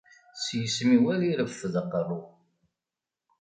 [0.43, 2.19] S yisem-iw ara ireffed aqerru.